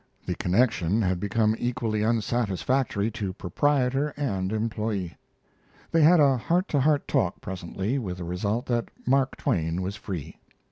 The 0.25 0.33
connection 0.33 1.03
had 1.03 1.19
become 1.19 1.55
equally 1.59 2.03
unsatisfactory 2.03 3.11
to 3.11 3.33
proprietor 3.33 4.15
and 4.17 4.51
employee. 4.51 5.15
They 5.91 6.01
had 6.01 6.19
a 6.19 6.37
heart 6.37 6.67
to 6.69 6.79
heart 6.79 7.07
talk 7.07 7.39
presently, 7.39 7.99
with 7.99 8.17
the 8.17 8.23
result 8.23 8.65
that 8.65 8.89
Mark 9.05 9.37
Twain 9.37 9.83
was 9.83 9.95
free. 9.95 10.39